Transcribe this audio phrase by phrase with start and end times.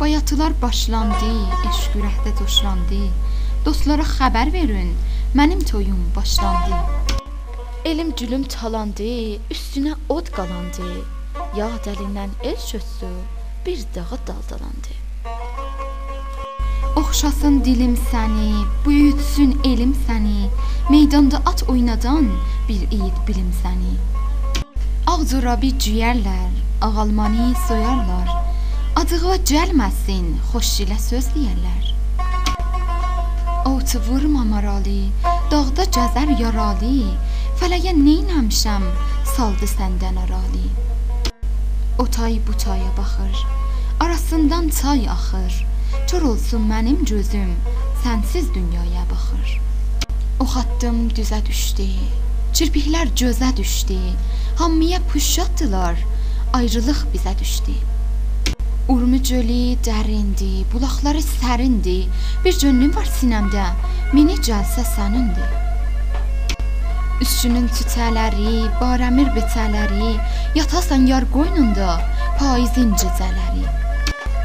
[0.00, 1.30] Bayatılar başlandı,
[1.68, 3.00] eşq ürəkdə coşlandı.
[3.66, 4.94] Dostlara xəbər verin,
[5.36, 6.78] mənim toyum başlandı.
[7.84, 10.88] Elim gülüm talandı, üstünə od qalandı.
[11.58, 13.12] Yağ dəlindən el çötsü,
[13.66, 14.96] bir dağa daldalandı.
[16.96, 20.48] Oxşasın dilim səni, büyütsün elim səni.
[20.90, 22.32] Meydanda at oynadan
[22.68, 23.98] bir yiğit bilim səni.
[25.06, 28.49] Ağzurabi ciyərlər, ağalmani soyarlar.
[29.00, 31.86] Acığa gəlməsin, xoş ilə söz deyərlər.
[33.70, 35.06] Otu vurma maralı,
[35.48, 37.06] dağda gəzər yaralı.
[37.56, 38.84] Fələyə neynəmişəm,
[39.30, 40.66] saldı səndən aralı.
[41.96, 43.46] O tay bu taya baxır,
[44.04, 45.54] arasından çay axır.
[46.10, 47.54] Kör olsun mənim gözüm,
[48.04, 49.54] sənsiz dünyaya baxır.
[50.44, 51.88] Ox atdım düzə düşdü.
[52.52, 53.96] Çirpiklər gözə düşdü.
[54.60, 55.96] Hamıya puşatdılar.
[56.52, 57.78] Ayrılıq bizə düşdü.
[58.88, 61.98] Urmu gölü dərindi, bulaqları sərindi.
[62.44, 63.66] Bir könlüm var sinəmdə,
[64.14, 65.50] məni gəlsə sənindir.
[67.20, 70.14] Üstünün tütələri, barəmir betələri,
[70.56, 71.98] yatasan yar qoynunda,
[72.38, 73.66] payızın cizələri.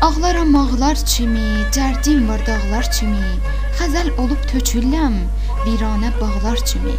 [0.05, 3.31] Ağlaram ağlar kimi, dərdim var dağlar kimi,
[3.79, 5.15] xəzəl olub tökülləm,
[5.63, 6.97] viranə bağlar kimi.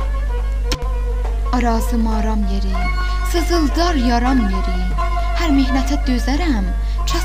[1.52, 2.74] Arazım aram yeri,
[3.30, 4.80] sızıldar yaram yeri,
[5.38, 6.66] hər mehnətə dözərəm,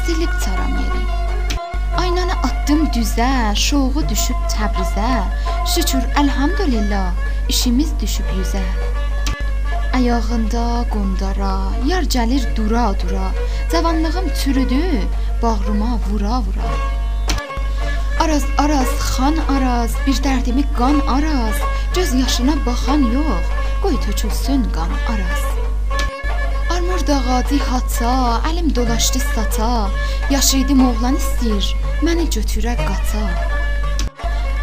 [0.02, 1.03] kəsilib çaram yeri.
[1.97, 5.11] Aynanı atdım düzə, şoğu düşüb Təbrizə.
[5.73, 7.11] Şükür, elhamdülillah,
[7.49, 8.63] işimiz düşüb yüzə.
[9.94, 11.53] Ayağında qondara,
[11.85, 13.27] yar gəlir dura-dura.
[13.72, 14.83] Cavanlığım çürüdü,
[15.44, 16.69] bağrıma vura-vura.
[18.19, 21.57] Araz, araz, xan araz, bir dərdimi qan araz.
[21.95, 23.45] Göz yaşına baxan yox,
[23.83, 25.60] qoy tökülsün qan araz.
[27.02, 29.89] Armud ağacı hata, əlim dolaşdı sata.
[30.30, 31.71] Yaşaydım oğlan istəyir,
[32.05, 33.21] məni götürə qata.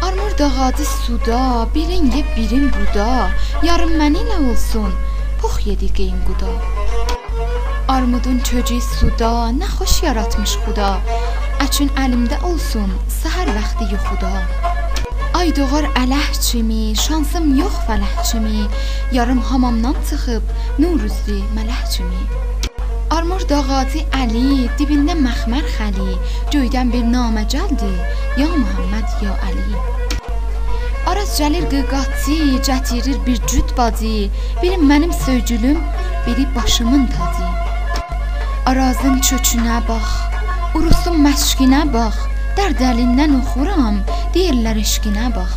[0.07, 3.27] Armud ağacı suda, birin ye, birin buda.
[3.63, 4.95] Yarım mənimlə olsun,
[5.41, 6.55] pox yedi qeyin quda.
[7.91, 10.95] Armudun köcü suda, nə xoş yaratmış xuda.
[11.67, 14.33] Əçün əlimdə olsun, səhər vaxtı yuxuda.
[15.39, 18.67] Ay doğar ələh kimi, şansım yox fələh kimi.
[19.11, 20.43] Yarım hamamdan çıxıb
[20.79, 22.21] nur üzlü mələh kimi.
[23.09, 26.17] Armur dağacı Əli, dibində məxmər xəli,
[26.51, 27.91] göydən bir namə gəldi,
[28.41, 29.79] ya Muhammed, ya Əli.
[31.07, 34.27] Araz gəlir qıqatçı, gətirir bir cüt bacı,
[34.61, 35.79] biri mənim söygülüm,
[36.27, 37.47] biri başımın tacı.
[38.65, 40.11] Arazın kökünə bax,
[40.75, 42.27] urusun məşqinə bax,
[42.59, 43.99] dərd əlindən oxuram,
[44.35, 45.53] deyirlər eşqinə bax.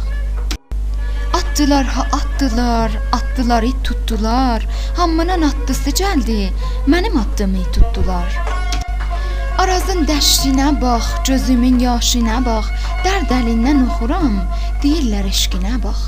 [1.34, 4.62] Atdılar ha atdılar, atdılar it tutdular.
[4.96, 6.52] Hamının atdısı gəldi,
[6.86, 8.36] mənim addımı tutdular.
[9.64, 12.70] Arazın dəştinə bax, gözümün yaşına bax,
[13.02, 14.38] dərd əlindən oxuram,
[14.84, 16.06] deyirlər eşqinə bax.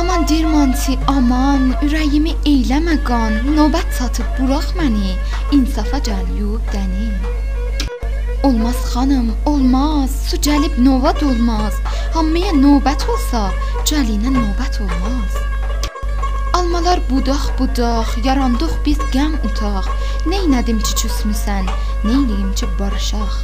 [0.00, 5.18] Aman dirmançı, aman, ürəyimi eyləmə qan, növbət çatıb burax məni,
[5.60, 7.49] insafa gəl yuyub dənim.
[8.42, 10.10] Olmaz xanım, olmaz.
[10.30, 11.74] Su gəlib növbət olmaz.
[12.14, 13.42] Hamıya növbət olsa,
[13.90, 15.34] gəlinə növbət olmaz.
[16.56, 19.90] Almalar budaq-budaq, yarandıq biz qəm utaq.
[20.32, 21.68] Neynədim ki küsmüsən,
[22.06, 23.36] neyləyim ki barışaq.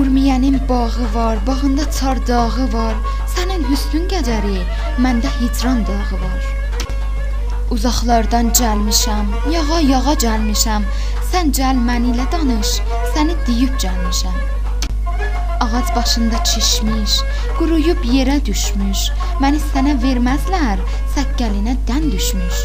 [0.00, 2.96] Urmiyənin bağı var, bağında çar dağı var.
[3.34, 4.64] Sənin hüsnün qədəri,
[5.04, 6.48] məndə hicran dağı var.
[7.70, 10.88] Uzaqlardan gəlmişəm, yağa-yağa gəlmişəm.
[11.30, 12.70] Sən gəl məni ilə danış,
[13.14, 14.38] səni deyib gəlmişəm.
[15.60, 17.12] Ağac başında çişmiş,
[17.58, 19.00] quruyub yerə düşmüş.
[19.42, 20.80] Məni sənə verməzlər,
[21.14, 22.62] səqqəlinə dən düşmüş.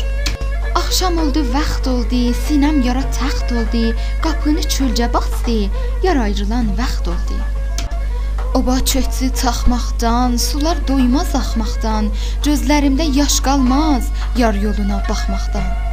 [0.76, 3.84] Axşam oldu, vaxt oldu, sinəm yara təxt oldu,
[4.24, 5.60] qapını çölcə basdı,
[6.04, 7.38] yar ayrılan vaxt oldu.
[8.56, 12.12] Oba çökçü çaxmaqdan, sular doymaz axmaqdan,
[12.46, 15.85] gözlərimdə yaş qalmaz yar yoluna baxmaqdan.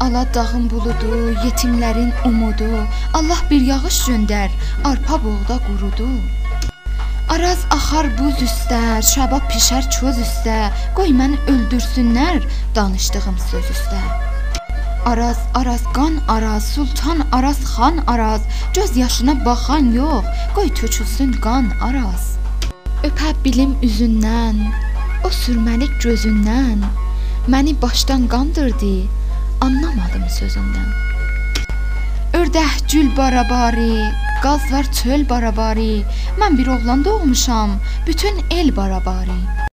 [0.00, 2.68] Ala dağın buludu, yetimlərin umudu,
[3.14, 4.48] Allah bir yağış göndər,
[4.84, 6.08] arpa buğda qurudu.
[7.28, 10.56] Araz axar buz üstə, şaba pişər çöz üstə,
[10.96, 14.00] qoy məni öldürsünlər danışdığım söz üstə.
[15.04, 20.24] Araz, Araz, qan Araz, Sultan Araz, xan Araz, göz yaşına baxan yox,
[20.56, 22.36] qoy tökülsün qan Araz.
[23.04, 24.64] Öpə bilim üzündən,
[25.24, 26.88] o sürməlik gözündən,
[27.52, 28.96] məni başdan qandırdı,
[29.60, 30.90] anlamadım sözündən.
[32.40, 34.10] Ördək gül barabari,
[34.42, 36.02] qaz var çöl barabari,
[36.40, 37.70] mən bir oğlan doğmuşam,
[38.06, 39.40] bütün el barabari.